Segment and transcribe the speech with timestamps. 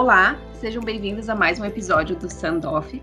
[0.00, 2.98] Olá, sejam bem-vindos a mais um episódio do Sandoff.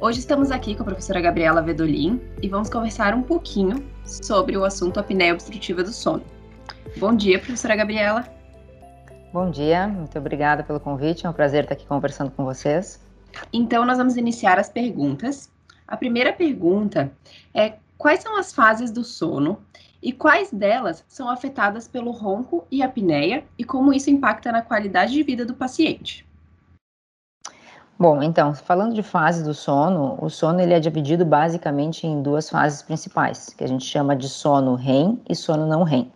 [0.00, 4.64] Hoje estamos aqui com a professora Gabriela Vedolin e vamos conversar um pouquinho sobre o
[4.64, 6.22] assunto apneia obstrutiva do sono.
[6.96, 8.24] Bom dia, professora Gabriela.
[9.32, 13.04] Bom dia, muito obrigada pelo convite, é um prazer estar aqui conversando com vocês.
[13.52, 15.50] Então, nós vamos iniciar as perguntas.
[15.88, 17.10] A primeira pergunta
[17.52, 19.58] é: quais são as fases do sono
[20.02, 25.12] e quais delas são afetadas pelo ronco e apneia e como isso impacta na qualidade
[25.12, 26.26] de vida do paciente.
[27.98, 32.50] Bom, então, falando de fase do sono, o sono ele é dividido basicamente em duas
[32.50, 36.10] fases principais, que a gente chama de sono REM e sono não REM.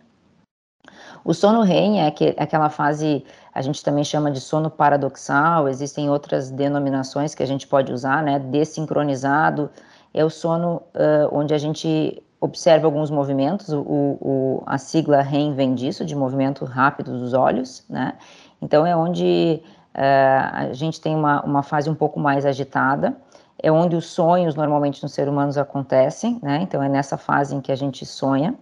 [1.23, 3.23] O sono REM é aquela fase,
[3.53, 8.21] a gente também chama de sono paradoxal, existem outras denominações que a gente pode usar,
[8.21, 8.37] né?
[8.39, 9.69] Desincronizado,
[10.13, 15.53] é o sono uh, onde a gente observa alguns movimentos, o, o, a sigla REM
[15.53, 18.13] vem disso, de movimento rápido dos olhos, né?
[18.61, 19.61] Então é onde
[19.95, 23.17] uh, a gente tem uma, uma fase um pouco mais agitada,
[23.61, 26.59] é onde os sonhos normalmente nos seres humanos acontecem, né?
[26.61, 28.55] Então é nessa fase em que a gente sonha.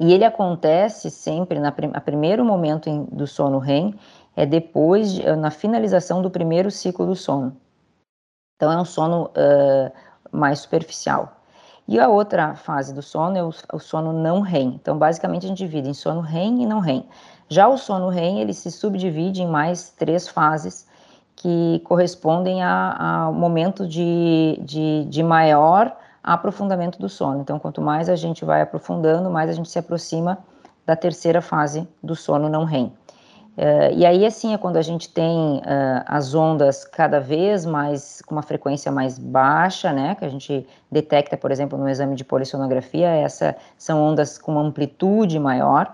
[0.00, 3.94] E ele acontece sempre na prim primeiro momento em, do sono REM
[4.36, 7.56] é depois de, na finalização do primeiro ciclo do sono.
[8.56, 9.92] Então é um sono uh,
[10.30, 11.37] mais superficial.
[11.88, 14.74] E a outra fase do sono é o, o sono não REM.
[14.74, 17.08] Então, basicamente, a gente divide em sono REM e não REM.
[17.48, 20.86] Já o sono REM, ele se subdivide em mais três fases
[21.34, 27.40] que correspondem ao momento de, de, de maior aprofundamento do sono.
[27.40, 30.36] Então, quanto mais a gente vai aprofundando, mais a gente se aproxima
[30.84, 32.92] da terceira fase do sono não REM.
[33.58, 38.22] Uh, e aí, assim, é quando a gente tem uh, as ondas cada vez mais,
[38.22, 42.24] com uma frequência mais baixa, né, que a gente detecta, por exemplo, no exame de
[42.24, 45.92] polissonografia, essa são ondas com uma amplitude maior,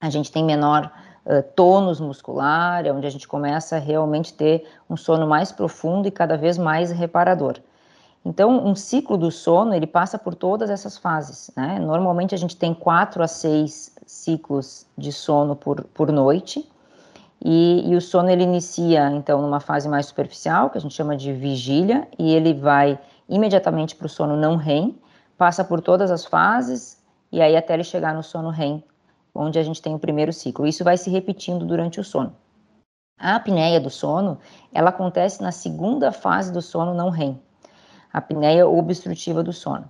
[0.00, 0.88] a gente tem menor
[1.26, 6.06] uh, tônus muscular, é onde a gente começa a realmente ter um sono mais profundo
[6.06, 7.56] e cada vez mais reparador.
[8.28, 11.78] Então, um ciclo do sono, ele passa por todas essas fases, né?
[11.78, 16.70] Normalmente a gente tem quatro a seis ciclos de sono por, por noite.
[17.42, 21.16] E, e, o sono ele inicia então numa fase mais superficial, que a gente chama
[21.16, 24.94] de vigília, e ele vai imediatamente para o sono não REM,
[25.38, 27.02] passa por todas as fases
[27.32, 28.84] e aí até ele chegar no sono REM,
[29.34, 30.66] onde a gente tem o primeiro ciclo.
[30.66, 32.36] Isso vai se repetindo durante o sono.
[33.18, 34.38] A apneia do sono,
[34.70, 37.40] ela acontece na segunda fase do sono não REM,
[38.12, 39.84] a apneia obstrutiva do sono.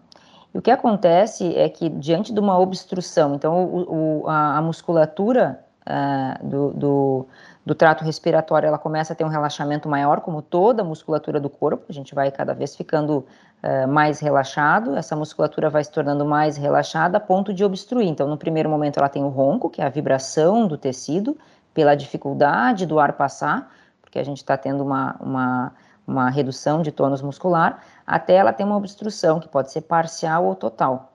[0.54, 4.62] E o que acontece é que, diante de uma obstrução, então o, o, a, a,
[4.62, 7.26] musculatura uh, do, do,
[7.66, 11.50] do, trato respiratório ela começa a ter um relaxamento maior, como toda a musculatura do
[11.50, 13.26] corpo, a gente vai cada vez ficando
[13.62, 18.08] uh, mais relaxado, essa musculatura vai se tornando mais relaxada a ponto de obstruir.
[18.08, 21.36] Então, no primeiro momento, ela tem o ronco, que é a vibração do tecido,
[21.74, 25.72] pela dificuldade do ar passar, porque a gente está tendo uma, uma
[26.08, 30.54] uma redução de tônus muscular, até ela ter uma obstrução, que pode ser parcial ou
[30.54, 31.12] total.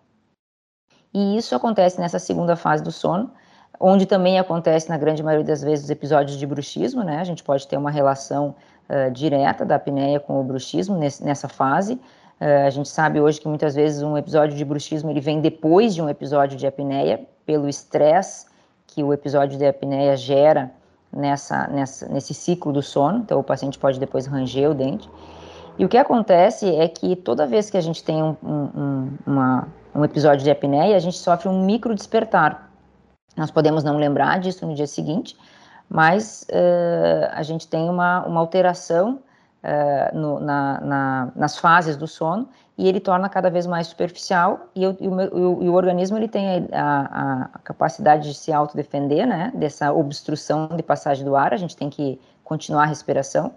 [1.12, 3.32] E isso acontece nessa segunda fase do sono,
[3.80, 7.20] onde também acontece, na grande maioria das vezes, os episódios de bruxismo, né?
[7.20, 8.56] A gente pode ter uma relação
[8.88, 11.94] uh, direta da apneia com o bruxismo nesse, nessa fase.
[12.40, 15.96] Uh, a gente sabe hoje que muitas vezes um episódio de bruxismo ele vem depois
[15.96, 18.46] de um episódio de apneia, pelo estresse
[18.86, 20.72] que o episódio de apneia gera
[21.16, 25.10] nessa, nessa, nesse ciclo do sono, então o paciente pode depois ranger o dente.
[25.78, 29.68] E o que acontece é que toda vez que a gente tem um, um, uma,
[29.96, 32.72] um episódio de apneia, a gente sofre um micro despertar.
[33.36, 35.36] Nós podemos não lembrar disso no dia seguinte,
[35.90, 39.20] mas uh, a gente tem uma, uma alteração
[39.64, 42.48] uh, no, na, na, nas fases do sono
[42.78, 46.28] e ele torna cada vez mais superficial e, o, e o, e o organismo ele
[46.28, 51.58] tem a, a, capacidade de se autodefender, né, dessa obstrução de passagem do ar, a
[51.58, 53.54] gente tem que continuar a respiração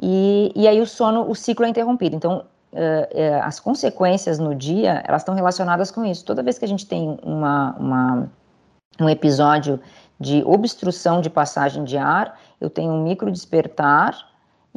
[0.00, 4.54] e, e aí o sono, o ciclo é interrompido, então uh, uh, as consequências no
[4.54, 8.30] dia, elas estão relacionadas com isso, toda vez que a gente tem uma, uma
[9.00, 9.78] um episódio
[10.18, 14.27] de obstrução de passagem de ar, eu tenho um micro despertar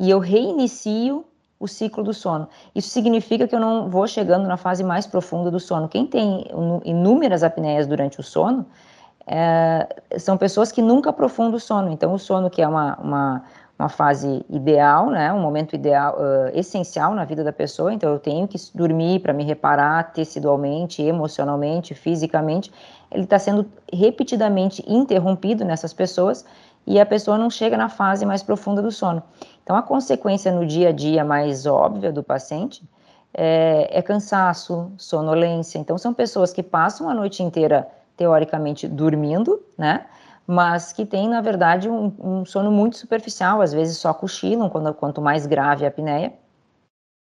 [0.01, 1.23] e eu reinicio
[1.59, 2.49] o ciclo do sono.
[2.73, 5.87] Isso significa que eu não vou chegando na fase mais profunda do sono.
[5.87, 6.47] Quem tem
[6.83, 8.65] inúmeras apneias durante o sono
[9.27, 9.87] é,
[10.17, 11.91] são pessoas que nunca aprofundam o sono.
[11.91, 13.43] Então, o sono, que é uma, uma,
[13.77, 17.93] uma fase ideal, né, um momento ideal, uh, essencial na vida da pessoa.
[17.93, 22.71] Então, eu tenho que dormir para me reparar tecidualmente, emocionalmente, fisicamente.
[23.11, 26.43] Ele está sendo repetidamente interrompido nessas pessoas
[26.85, 29.21] e a pessoa não chega na fase mais profunda do sono.
[29.63, 32.83] Então, a consequência no dia a dia mais óbvia do paciente
[33.33, 35.77] é, é cansaço, sonolência.
[35.77, 37.87] Então, são pessoas que passam a noite inteira,
[38.17, 40.05] teoricamente, dormindo, né?
[40.45, 44.93] mas que tem, na verdade, um, um sono muito superficial, às vezes só cochilam, quando,
[44.93, 46.33] quanto mais grave a apneia.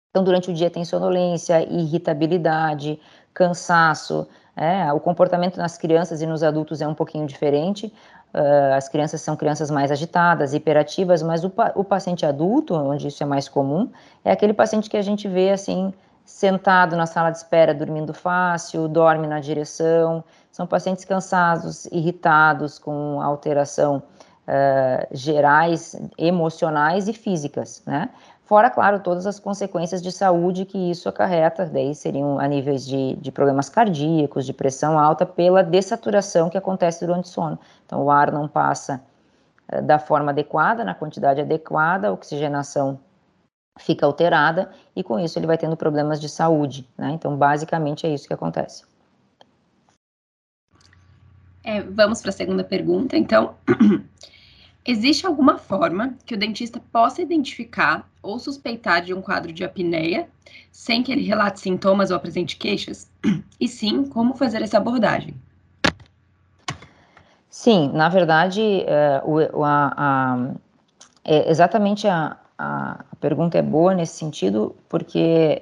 [0.09, 2.99] Então, durante o dia tem sonolência, irritabilidade,
[3.33, 7.91] cansaço, é, o comportamento nas crianças e nos adultos é um pouquinho diferente.
[8.33, 13.21] Uh, as crianças são crianças mais agitadas, hiperativas, mas o, o, paciente adulto, onde isso
[13.21, 13.91] é mais comum,
[14.25, 15.93] é aquele paciente que a gente vê assim,
[16.25, 20.23] sentado na sala de espera, dormindo fácil, dorme na direção.
[20.51, 24.01] São pacientes cansados, irritados, com alteração
[24.47, 28.09] uh, gerais, emocionais e físicas, né?
[28.45, 33.15] Fora, claro, todas as consequências de saúde que isso acarreta, daí seriam a níveis de,
[33.15, 37.57] de problemas cardíacos, de pressão alta, pela dessaturação que acontece durante o sono.
[37.85, 39.01] Então, o ar não passa
[39.69, 42.99] eh, da forma adequada, na quantidade adequada, a oxigenação
[43.79, 47.11] fica alterada e com isso ele vai tendo problemas de saúde, né?
[47.11, 48.83] Então, basicamente é isso que acontece.
[51.63, 53.55] É, vamos para a segunda pergunta, então.
[54.85, 60.27] Existe alguma forma que o dentista possa identificar ou suspeitar de um quadro de apneia
[60.73, 63.09] sem que ele relate sintomas ou apresente queixas?
[63.59, 65.33] E sim, como fazer essa abordagem?
[67.49, 70.49] Sim, na verdade, é, o, a, a,
[71.23, 75.61] é, exatamente a, a, pergunta é boa nesse sentido, porque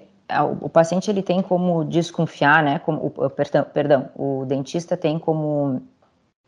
[0.61, 2.79] o, paciente ele tem como desconfiar, né?
[2.79, 5.83] Como, perdão, perdão, o dentista tem como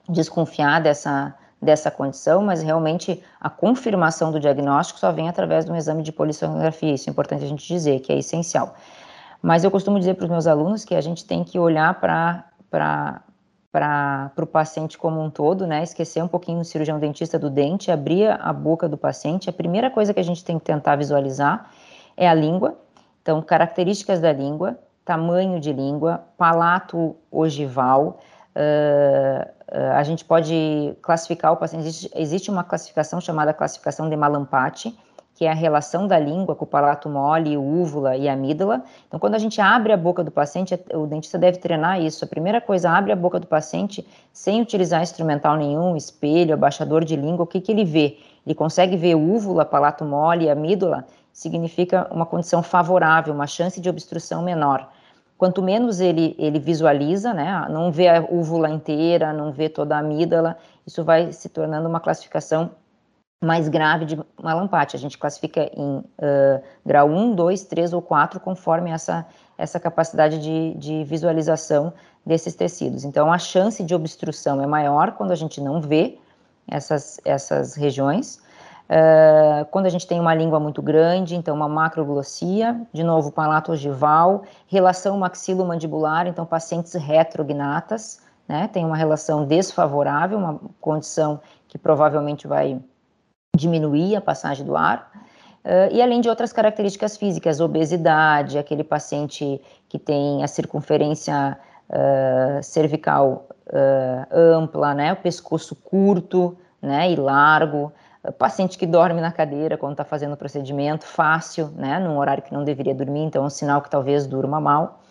[0.09, 5.75] desconfiar dessa dessa condição, mas realmente a confirmação do diagnóstico só vem através de um
[5.75, 8.75] exame de polissonografia, isso é importante a gente dizer, que é essencial.
[9.41, 12.45] Mas eu costumo dizer para os meus alunos que a gente tem que olhar para
[13.73, 15.81] para o paciente como um todo, né?
[15.81, 19.49] Esquecer um pouquinho do cirurgião dentista do dente, abrir a boca do paciente.
[19.49, 21.71] A primeira coisa que a gente tem que tentar visualizar
[22.15, 22.77] é a língua.
[23.23, 28.19] Então, características da língua, tamanho de língua, palato ogival,
[28.55, 29.51] uh,
[29.95, 31.87] a gente pode classificar o paciente.
[31.87, 34.95] Existe, existe, uma classificação chamada classificação de Malampati,
[35.35, 38.83] que é a relação da língua com o palato mole, úvula e amígdala.
[39.07, 42.23] Então, quando a gente abre a boca do paciente, o dentista deve treinar isso.
[42.23, 47.15] A primeira coisa, abre a boca do paciente sem utilizar instrumental nenhum, espelho, abaixador de
[47.15, 48.17] língua, o que, que ele vê?
[48.45, 51.05] Ele consegue ver úvula, palato mole e amígdala?
[51.31, 54.87] Significa uma condição favorável, uma chance de obstrução menor.
[55.43, 59.99] Quanto menos ele, ele visualiza, né, não vê a úvula inteira, não vê toda a
[59.99, 60.57] amígdala,
[60.87, 62.71] isso vai se tornando uma classificação
[63.43, 64.95] mais grave de malampate.
[64.95, 70.39] A gente classifica em uh, grau 1, 2, 3 ou 4, conforme essa, essa capacidade
[70.39, 71.91] de, de visualização
[72.25, 73.03] desses tecidos.
[73.03, 76.17] Então, a chance de obstrução é maior quando a gente não vê
[76.65, 78.41] essas, essas regiões,
[78.93, 83.71] Uh, quando a gente tem uma língua muito grande, então uma macroglossia, de novo palato
[83.71, 92.45] ogival, relação maxilo-mandibular, então pacientes retrognatas, né, tem uma relação desfavorável, uma condição que provavelmente
[92.45, 92.79] vai
[93.57, 95.11] diminuir a passagem do ar,
[95.65, 99.59] uh, e além de outras características físicas, obesidade, aquele paciente
[99.89, 101.57] que tem a circunferência
[101.89, 103.47] uh, cervical
[104.29, 107.91] ampla, né, o pescoço curto, né, e largo,
[108.31, 112.53] paciente que dorme na cadeira quando está fazendo o procedimento, fácil, né, num horário que
[112.53, 115.01] não deveria dormir, então é um sinal que talvez durma mal.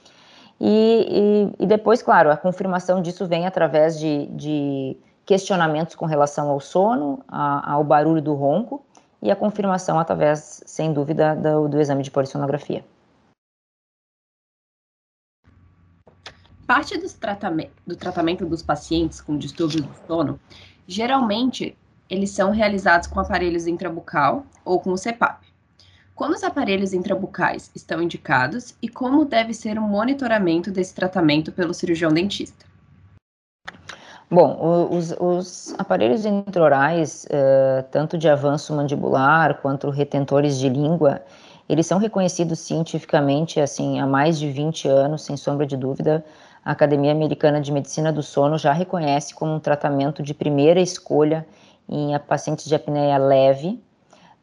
[0.59, 6.49] E, e, e depois, claro, a confirmação disso vem através de, de questionamentos com relação
[6.49, 8.85] ao sono, a, ao barulho do ronco,
[9.21, 12.85] e a confirmação através, sem dúvida, do, do exame de polissonografia.
[16.67, 16.99] Parte
[17.87, 20.41] do tratamento dos pacientes com distúrbios do sono
[20.87, 21.77] geralmente
[22.13, 25.47] eles são realizados com aparelhos intrabucal ou com o CPAP.
[26.15, 31.73] Quando os aparelhos intrabucais estão indicados e como deve ser o monitoramento desse tratamento pelo
[31.73, 32.67] cirurgião dentista?
[34.31, 41.23] Bom, os, os aparelhos intraorais, uh, tanto de avanço mandibular quanto retentores de língua,
[41.67, 46.23] eles são reconhecidos cientificamente assim há mais de 20 anos, sem sombra de dúvida.
[46.63, 51.47] A Academia Americana de Medicina do Sono já reconhece como um tratamento de primeira escolha
[51.89, 53.83] em pacientes de apneia leve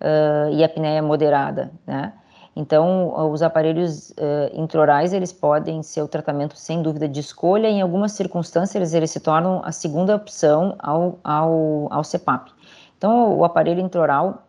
[0.01, 2.13] uh, e apneia moderada, né?
[2.55, 4.13] Então, os aparelhos uh,
[4.53, 7.67] intraorais, eles podem ser o tratamento, sem dúvida, de escolha.
[7.67, 12.51] Em algumas circunstâncias, eles se tornam a segunda opção ao, ao, ao CPAP.
[12.97, 14.43] Então, o aparelho intraoral,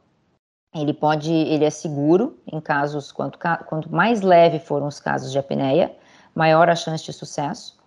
[0.74, 5.38] ele pode, ele é seguro em casos, quanto, quanto mais leve foram os casos de
[5.38, 5.94] apneia,
[6.34, 7.78] maior a chance de sucesso.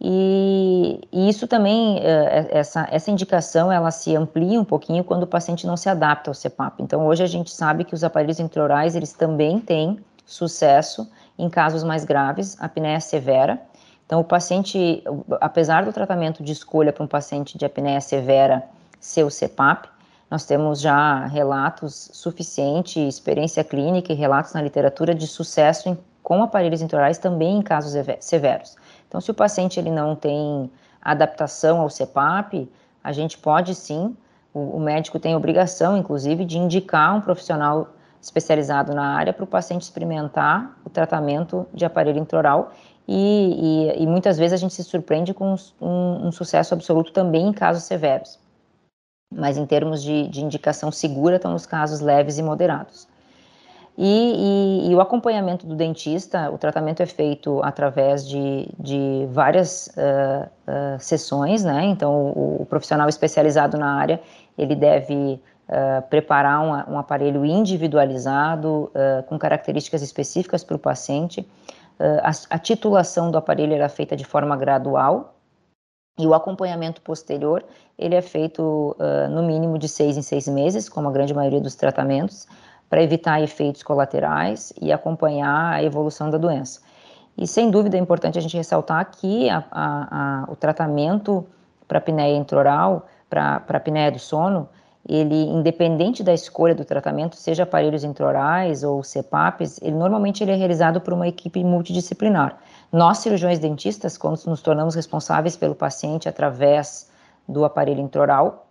[0.00, 5.26] E, e, isso também, eh, essa, essa indicação, ela se amplia um pouquinho quando o
[5.26, 6.82] paciente não se adapta ao CPAP.
[6.82, 11.08] Então, hoje a gente sabe que os aparelhos intraorais, eles também têm sucesso
[11.38, 13.60] em casos mais graves, apneia severa.
[14.04, 15.02] Então, o paciente,
[15.40, 18.62] apesar do tratamento de escolha para um paciente de apneia severa
[19.00, 19.88] ser o CPAP,
[20.30, 26.42] nós temos já relatos suficientes, experiência clínica e relatos na literatura de sucesso em, com
[26.42, 28.76] aparelhos intraorais também em casos severos.
[29.12, 32.66] Então, se o paciente ele não tem adaptação ao CPAP,
[33.04, 34.16] a gente pode sim,
[34.54, 37.90] o, o médico tem obrigação, inclusive, de indicar um profissional
[38.22, 42.72] especializado na área para o paciente experimentar o tratamento de aparelho intraoral
[43.06, 47.48] e, e, e, muitas vezes a gente se surpreende com um, um, sucesso absoluto também
[47.48, 48.38] em casos severos.
[49.30, 53.06] Mas em termos de, de indicação segura, estão nos casos leves e moderados.
[53.96, 59.88] E, e, e, o acompanhamento do dentista, o tratamento é feito através de, de várias
[59.88, 61.84] uh, uh, sessões, né?
[61.84, 64.18] Então, o, o, profissional especializado na área,
[64.56, 68.90] ele deve uh, preparar um, um, aparelho individualizado,
[69.28, 71.46] com características específicas para o paciente.
[72.00, 75.34] A, a, titulação do aparelho era feita de forma gradual,
[76.18, 77.64] e o acompanhamento posterior,
[77.98, 78.96] ele é feito
[79.30, 82.46] no mínimo de seis em seis meses, como a grande maioria dos tratamentos,
[82.92, 86.82] para evitar efeitos colaterais e acompanhar a evolução da doença.
[87.38, 91.46] E sem dúvida é importante a gente ressaltar que a, a, a, o tratamento
[91.88, 94.68] para apneia intraoral, para apneia do sono,
[95.08, 100.54] ele, independente da escolha do tratamento, seja aparelhos intraorais ou CPAPs, ele normalmente ele é
[100.54, 102.58] realizado por uma equipe multidisciplinar.
[102.92, 107.10] Nós, cirurgiões dentistas, quando nos tornamos responsáveis pelo paciente através
[107.48, 108.66] do aparelho intraoral,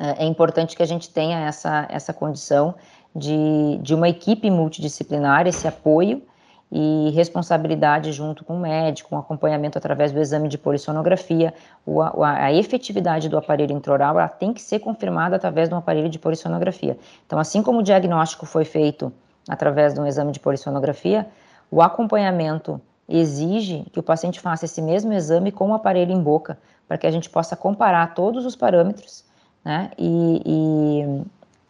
[0.00, 2.74] é, é importante que a gente tenha essa, essa condição
[3.16, 6.22] de, de uma equipe multidisciplinar, esse apoio
[6.70, 11.54] e responsabilidade junto com o médico, um acompanhamento através do exame de polissonografia,
[11.86, 12.12] o, a,
[12.44, 16.18] a, efetividade do aparelho intraoral ela tem que ser confirmada através de um aparelho de
[16.18, 16.98] polissonografia.
[17.24, 19.12] Então, assim como o diagnóstico foi feito
[19.48, 21.26] através de um exame de polissonografia,
[21.70, 26.58] o acompanhamento exige que o paciente faça esse mesmo exame com o aparelho em boca,
[26.88, 29.24] para que a gente possa comparar todos os parâmetros
[29.64, 31.22] né, e, e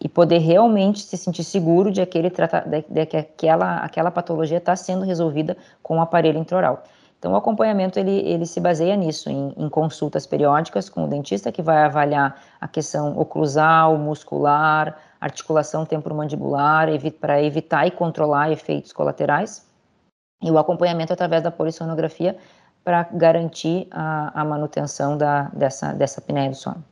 [0.06, 4.76] e poder realmente se sentir seguro de, aquele de, de que aquela, aquela patologia está
[4.76, 6.84] sendo resolvida com o aparelho intraoral.
[7.18, 11.50] Então, o acompanhamento ele, ele se baseia nisso, em, em, consultas periódicas com o dentista,
[11.50, 18.92] que vai avaliar a questão oclusal, muscular, articulação temporomandibular, evi para evitar e controlar efeitos
[18.92, 19.66] colaterais,
[20.40, 22.36] e o acompanhamento através da polissonografia
[22.84, 26.84] para garantir a, a manutenção da, dessa, dessa apneia do sono.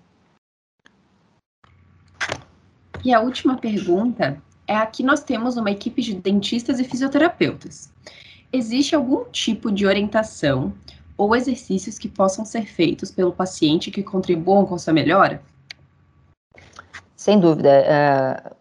[3.05, 7.93] E a última pergunta é: aqui nós temos uma equipe de dentistas e fisioterapeutas.
[8.53, 10.73] Existe algum tipo de orientação
[11.17, 15.43] ou exercícios que possam ser feitos pelo paciente que contribuam com sua melhora?
[17.17, 17.71] Sem dúvida.
[17.71, 18.55] Uh,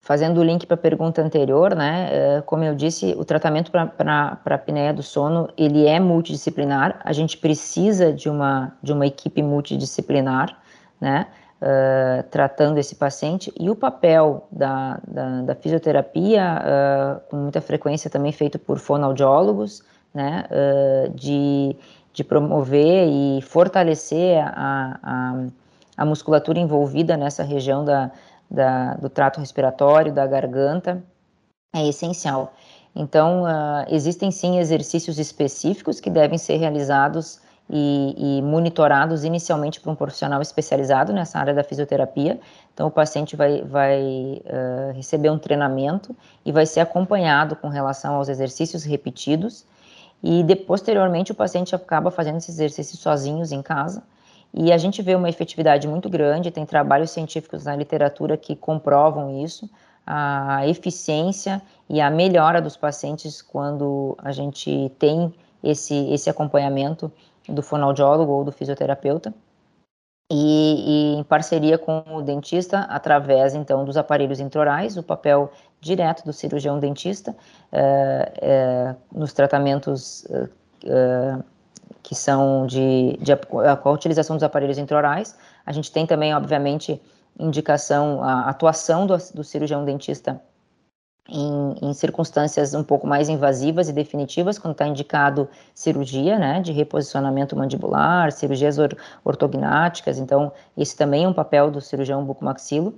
[0.00, 2.10] fazendo o link para a pergunta anterior, né?
[2.38, 7.00] Uh, como eu disse, o tratamento para a apneia do sono ele é multidisciplinar.
[7.04, 10.58] A gente precisa de uma de uma equipe multidisciplinar,
[11.00, 11.26] né?
[11.60, 18.10] Uh, tratando esse paciente e o papel da, da, da fisioterapia, uh, com muita frequência
[18.10, 19.82] também feito por fonoaudiólogos,
[20.14, 21.76] né, uh, de,
[22.12, 25.44] de promover e fortalecer a, a,
[25.96, 28.10] a musculatura envolvida nessa região da,
[28.50, 31.02] da, do trato respiratório, da garganta,
[31.74, 32.54] é essencial.
[32.96, 33.44] Então,
[33.88, 37.38] existem sim exercícios específicos que devem ser realizados
[37.70, 42.40] e, e monitorados inicialmente por um profissional especializado nessa área da fisioterapia.
[42.72, 48.14] Então, o paciente vai, vai uh, receber um treinamento e vai ser acompanhado com relação
[48.14, 49.66] aos exercícios repetidos.
[50.22, 54.02] E de, posteriormente, o paciente acaba fazendo esses exercícios sozinhos em casa.
[54.52, 59.44] E a gente vê uma efetividade muito grande, tem trabalhos científicos na literatura que comprovam
[59.44, 59.68] isso,
[60.06, 67.12] a eficiência e a melhora dos pacientes quando a gente tem esse, esse acompanhamento
[67.48, 69.32] do fonoaudiólogo ou do fisioterapeuta,
[70.30, 75.50] e, e, em parceria com o dentista, através então dos aparelhos intraorais, o papel
[75.80, 77.34] direto do cirurgião dentista
[77.72, 80.26] é, é, nos tratamentos
[80.84, 81.38] é,
[82.02, 85.34] que são de, de, com a utilização dos aparelhos intraorais.
[85.64, 87.00] A gente tem também, obviamente,
[87.38, 90.40] indicação, a atuação do, do cirurgião dentista
[91.28, 96.72] em, em, circunstâncias um pouco mais invasivas e definitivas, quando está indicado cirurgia, né, de
[96.72, 102.94] reposicionamento mandibular, cirurgias or, ortognáticas, então esse também é um papel do cirurgião bucomaxilo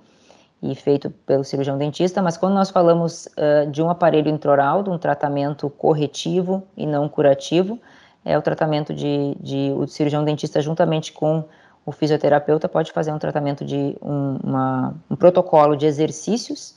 [0.63, 4.91] e feito pelo cirurgião dentista, mas quando nós falamos uh, de um aparelho intraoral, de
[4.91, 7.81] um tratamento corretivo e não curativo,
[8.25, 11.45] é o tratamento de, de o cirurgião dentista juntamente com
[11.85, 16.75] o fisioterapeuta pode fazer um tratamento de um, uma, um protocolo de exercícios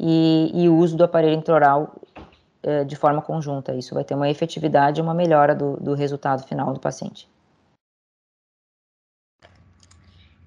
[0.00, 1.94] e, e o uso do aparelho intraoral
[2.62, 3.74] é, de forma conjunta.
[3.74, 7.28] Isso vai ter uma efetividade e uma melhora do, do resultado final do paciente.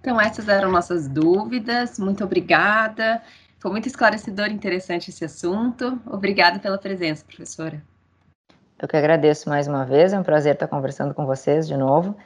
[0.02, 2.00] Então, essas eram nossas dúvidas.
[2.00, 3.22] Muito obrigada.
[3.60, 6.02] Foi muito esclarecedor e interessante esse assunto.
[6.08, 7.82] Obrigada pela presença, professora.
[8.82, 10.14] Eu que agradeço mais uma vez.
[10.14, 12.18] É um prazer estar conversando com vocês de novo.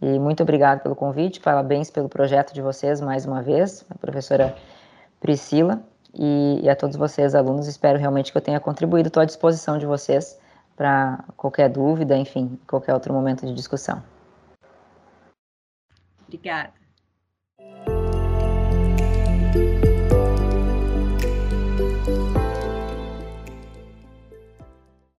[0.00, 1.40] E muito obrigado pelo convite.
[1.40, 4.54] Parabéns pelo projeto de vocês mais uma vez, a professora
[5.20, 5.82] Priscila.
[6.18, 9.08] E, e a todos vocês, alunos, espero realmente que eu tenha contribuído.
[9.08, 10.38] Estou à disposição de vocês
[10.76, 14.02] para qualquer dúvida, enfim, qualquer outro momento de discussão.
[16.26, 16.85] Obrigada.